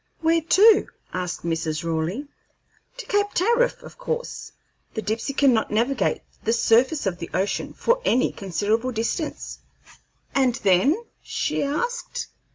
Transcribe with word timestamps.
"Where 0.21 0.41
to?" 0.41 0.87
asked 1.13 1.43
Mrs. 1.45 1.83
Raleigh. 1.83 2.27
"To 2.97 3.05
Cape 3.05 3.33
Tariff, 3.35 3.83
of 3.83 3.99
course. 3.99 4.51
The 4.95 5.03
Dipsey 5.03 5.31
cannot 5.33 5.69
navigate 5.69 6.23
the 6.43 6.53
surface 6.53 7.05
of 7.05 7.19
the 7.19 7.29
ocean 7.35 7.73
for 7.73 8.01
any 8.03 8.31
considerable 8.31 8.91
distance." 8.91 9.59
"And 10.33 10.55
then?" 10.63 10.95
she 11.21 11.61
asked. 11.61 12.29